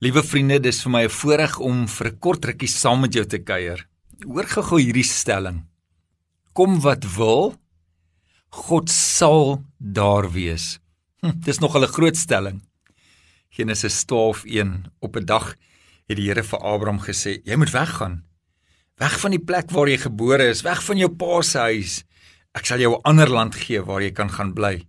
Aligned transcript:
Liewe 0.00 0.22
vriende, 0.24 0.56
dis 0.64 0.78
vir 0.80 0.92
my 0.94 1.02
'n 1.04 1.12
voorreg 1.12 1.58
om 1.60 1.86
vir 1.86 2.06
'n 2.08 2.18
kort 2.24 2.44
rukkie 2.44 2.68
saam 2.68 3.00
met 3.00 3.12
jou 3.12 3.24
te 3.26 3.38
kuier. 3.38 3.86
Hoor 4.24 4.46
gou 4.48 4.80
hierdie 4.80 5.04
stelling. 5.04 5.66
Kom 6.54 6.80
wat 6.80 7.04
wil, 7.16 7.54
God 8.48 8.88
sal 8.88 9.62
daar 9.78 10.32
wees. 10.32 10.80
Hm, 11.20 11.40
dis 11.44 11.58
nog 11.60 11.76
'n 11.76 11.86
groot 11.86 12.16
stelling. 12.16 12.62
Genesis 13.50 14.04
12:1 14.04 14.90
Op 15.00 15.16
'n 15.16 15.26
dag 15.26 15.54
het 16.08 16.16
die 16.16 16.28
Here 16.28 16.42
vir 16.42 16.58
Abraham 16.58 17.00
gesê: 17.00 17.42
"Jy 17.44 17.56
moet 17.56 17.70
weggaan. 17.70 18.24
Weg 18.96 19.20
van 19.20 19.30
die 19.30 19.44
plek 19.44 19.70
waar 19.70 19.88
jy 19.88 19.98
gebore 19.98 20.48
is, 20.48 20.62
weg 20.62 20.82
van 20.82 20.96
jou 20.96 21.10
pa 21.10 21.42
se 21.42 21.58
huis. 21.58 22.04
Ek 22.54 22.64
sal 22.64 22.78
jou 22.78 22.94
'n 22.96 23.02
ander 23.02 23.28
land 23.28 23.54
gee 23.54 23.82
waar 23.82 24.00
jy 24.00 24.12
kan 24.12 24.30
gaan 24.30 24.54
bly." 24.54 24.86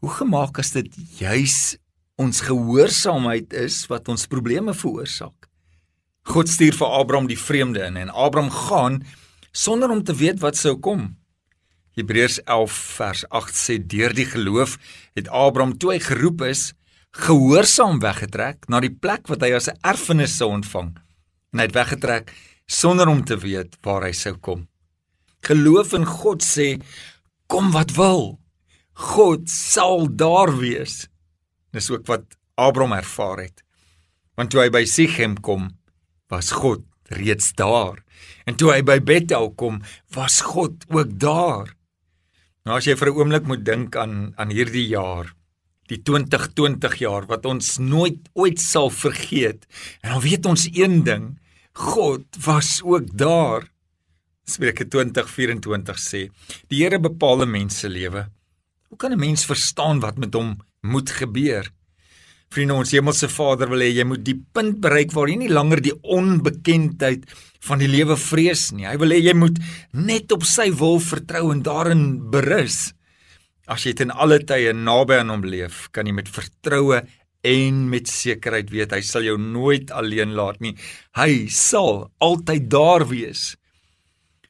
Hoe 0.00 0.10
gemaak 0.10 0.58
as 0.58 0.70
dit 0.70 0.88
juis 1.18 1.76
ons 2.22 2.44
gehoorsaamheid 2.46 3.54
is 3.58 3.82
wat 3.90 4.08
ons 4.12 4.28
probleme 4.30 4.74
veroorsaak. 4.76 5.48
God 6.30 6.50
stuur 6.50 6.76
vir 6.78 6.94
Abraham 7.00 7.26
die 7.30 7.38
vreemde 7.38 7.82
in 7.82 7.98
en 7.98 8.12
Abraham 8.14 8.52
gaan 8.54 9.00
sonder 9.50 9.90
om 9.90 10.04
te 10.06 10.14
weet 10.14 10.38
wat 10.40 10.56
sou 10.56 10.76
kom. 10.78 11.16
Hebreërs 11.98 12.38
11 12.46 12.76
vers 12.96 13.24
8 13.28 13.58
sê 13.58 13.78
deur 13.78 14.14
die 14.16 14.28
geloof 14.28 14.78
het 15.18 15.28
Abraham 15.28 15.74
toe 15.76 15.92
hy 15.96 16.00
geroep 16.00 16.46
is 16.48 16.70
gehoorsaam 17.26 18.00
weggetrek 18.00 18.68
na 18.72 18.80
die 18.80 18.92
plek 18.94 19.28
wat 19.28 19.42
hy 19.44 19.52
as 19.52 19.68
'n 19.68 19.76
erfenis 19.84 20.36
sou 20.38 20.48
ontvang. 20.48 20.96
En 21.52 21.58
hy 21.58 21.66
het 21.66 21.74
weggetrek 21.74 22.32
sonder 22.66 23.08
om 23.08 23.24
te 23.24 23.36
weet 23.36 23.76
waar 23.82 24.02
hy 24.02 24.12
sou 24.12 24.34
kom. 24.38 24.68
Geloof 25.42 25.92
in 25.92 26.06
God 26.06 26.42
sê 26.42 26.80
kom 27.46 27.72
wat 27.72 27.90
wil. 27.96 28.38
God 28.94 29.50
sal 29.50 30.06
daar 30.08 30.56
wees. 30.58 31.08
Dis 31.72 31.90
ook 31.90 32.06
wat 32.06 32.36
Abraham 32.54 32.92
ervaar 32.92 33.44
het. 33.46 33.62
Want 34.36 34.52
toe 34.52 34.62
hy 34.62 34.70
by 34.72 34.84
Sichem 34.88 35.36
kom, 35.40 35.70
was 36.32 36.52
God 36.56 36.84
reeds 37.12 37.52
daar. 37.58 38.00
En 38.48 38.56
toe 38.56 38.72
hy 38.72 38.80
by 38.86 38.98
Bethel 39.04 39.50
kom, 39.58 39.80
was 40.14 40.40
God 40.44 40.84
ook 40.92 41.18
daar. 41.20 41.74
Nou 42.64 42.78
as 42.78 42.86
jy 42.86 42.94
vir 42.96 43.10
'n 43.10 43.16
oomblik 43.18 43.46
moet 43.46 43.64
dink 43.64 43.96
aan 43.96 44.34
aan 44.36 44.50
hierdie 44.50 44.86
jaar, 44.86 45.34
die 45.88 45.98
2020 46.02 46.94
jaar 46.98 47.26
wat 47.26 47.46
ons 47.46 47.78
nooit 47.78 48.28
ooit 48.34 48.60
sal 48.60 48.90
vergeet. 48.90 49.66
En 50.02 50.12
dan 50.12 50.20
weet 50.20 50.46
ons 50.46 50.68
een 50.72 51.02
ding, 51.04 51.38
God 51.72 52.24
was 52.44 52.80
ook 52.84 53.16
daar. 53.18 53.68
Spreuke 54.44 54.84
20:24 54.84 55.98
sê: 55.98 56.30
Die 56.68 56.82
Here 56.82 56.98
bepaal 56.98 57.42
'n 57.42 57.50
mens 57.50 57.78
se 57.78 57.88
lewe. 57.88 58.28
Hoe 58.88 58.98
kan 58.98 59.12
'n 59.12 59.18
mens 59.18 59.44
verstaan 59.44 60.00
wat 60.00 60.18
met 60.18 60.34
hom 60.34 60.60
moet 60.82 61.10
gebeur. 61.14 61.70
Vriende, 62.52 62.74
ons 62.76 62.92
hemelse 62.92 63.30
Vader 63.32 63.70
wil 63.72 63.84
hê 63.84 63.88
jy 63.94 64.04
moet 64.04 64.24
die 64.26 64.36
punt 64.36 64.80
bereik 64.84 65.14
waar 65.16 65.30
jy 65.30 65.38
nie 65.40 65.52
langer 65.52 65.80
die 65.80 65.94
onbekendheid 66.02 67.24
van 67.64 67.80
die 67.80 67.88
lewe 67.88 68.18
vrees 68.20 68.66
nie. 68.74 68.84
Hy 68.84 68.98
wil 69.00 69.14
hê 69.14 69.22
jy 69.22 69.34
moet 69.38 69.60
net 69.96 70.34
op 70.34 70.44
sy 70.44 70.68
wil 70.76 71.00
vertrou 71.00 71.46
en 71.54 71.62
daarin 71.64 72.04
berus. 72.34 72.90
As 73.70 73.86
jy 73.86 73.94
ten 73.96 74.12
alle 74.12 74.42
tye 74.44 74.74
naby 74.76 75.22
aan 75.22 75.32
hom 75.32 75.46
leef, 75.46 75.86
kan 75.94 76.08
jy 76.08 76.16
met 76.18 76.28
vertroue 76.28 77.00
en 77.46 77.78
met 77.90 78.10
sekerheid 78.10 78.68
weet 78.70 78.92
hy 78.94 79.00
sal 79.06 79.24
jou 79.26 79.38
nooit 79.40 79.90
alleen 79.94 80.34
laat 80.36 80.60
nie. 80.62 80.74
Hy 81.16 81.46
sal 81.48 82.10
altyd 82.22 82.68
daar 82.70 83.06
wees. 83.08 83.54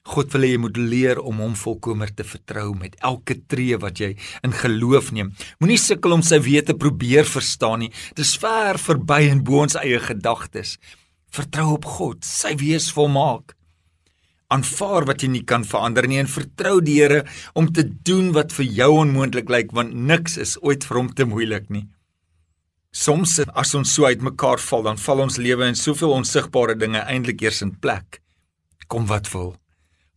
God 0.03 0.33
wil 0.35 0.43
hê 0.43 0.51
jy 0.57 0.59
moet 0.59 0.79
leer 0.81 1.21
om 1.23 1.39
hom 1.45 1.53
volkomer 1.55 2.11
te 2.11 2.25
vertrou 2.27 2.73
met 2.75 2.97
elke 3.07 3.37
tree 3.47 3.79
wat 3.79 4.01
jy 4.03 4.11
in 4.43 4.55
geloof 4.55 5.13
neem. 5.15 5.31
Moenie 5.63 5.79
sukkel 5.79 6.17
om 6.17 6.25
sy 6.27 6.41
weë 6.43 6.67
te 6.67 6.75
probeer 6.75 7.29
verstaan 7.29 7.85
nie. 7.85 7.93
Dis 8.19 8.35
ver 8.43 8.81
verby 8.83 9.29
en 9.31 9.45
bo 9.47 9.63
ons 9.63 9.79
eie 9.79 10.01
gedagtes. 10.03 10.77
Vertrou 11.33 11.77
op 11.77 11.87
God, 11.87 12.27
sy 12.27 12.57
wees 12.59 12.91
volmaak. 12.93 13.55
Aanvaar 14.53 15.07
wat 15.09 15.23
jy 15.23 15.31
nie 15.33 15.45
kan 15.49 15.63
verander 15.65 16.05
nie 16.11 16.19
en 16.21 16.29
vertrou 16.29 16.81
die 16.85 16.99
Here 16.99 17.23
om 17.57 17.71
te 17.73 17.87
doen 17.87 18.35
wat 18.37 18.53
vir 18.53 18.69
jou 18.83 18.91
onmoontlik 19.07 19.49
lyk 19.49 19.73
want 19.73 19.95
niks 19.95 20.37
is 20.37 20.59
ooit 20.61 20.85
vir 20.85 20.99
hom 20.99 21.15
te 21.15 21.25
moeilik 21.25 21.71
nie. 21.71 21.87
Soms 22.93 23.39
as 23.47 23.73
ons 23.79 23.95
so 23.95 24.05
uitmekaar 24.05 24.61
val, 24.61 24.83
dan 24.85 25.01
val 25.01 25.25
ons 25.25 25.41
lewe 25.41 25.71
in 25.71 25.79
soveel 25.79 26.13
onsigbare 26.19 26.77
dinge 26.77 27.01
eintlik 27.07 27.47
eers 27.47 27.63
in 27.65 27.73
plek. 27.81 28.21
Kom 28.93 29.09
wat 29.09 29.31
wil. 29.33 29.55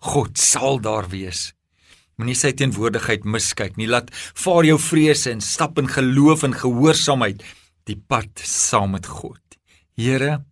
God 0.05 0.37
sal 0.37 0.79
daar 0.83 1.09
wees. 1.11 1.51
Moenie 2.15 2.37
sy 2.37 2.53
teenwoordigheid 2.55 3.25
miskyk 3.27 3.75
nie. 3.79 3.89
Laat 3.91 4.11
vaar 4.13 4.67
jou 4.67 4.77
vrese 4.79 5.33
en 5.33 5.41
stap 5.43 5.79
in 5.81 5.89
geloof 5.91 6.45
en 6.47 6.55
gehoorsaamheid 6.55 7.43
die 7.89 7.97
pad 7.97 8.39
saam 8.39 8.95
met 8.95 9.09
God. 9.09 9.41
Here, 9.99 10.43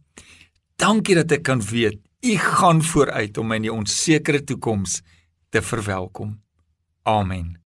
dankie 0.79 1.15
dat 1.19 1.31
ek 1.37 1.45
kan 1.47 1.63
weet 1.63 2.01
U 2.23 2.37
gaan 2.37 2.79
vooruit 2.83 3.37
om 3.37 3.49
my 3.51 3.57
in 3.59 3.65
die 3.65 3.73
onsekere 3.73 4.39
toekoms 4.47 5.01
te 5.51 5.59
verwelkom. 5.61 6.37
Amen. 7.03 7.62